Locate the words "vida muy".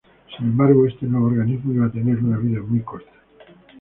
2.39-2.79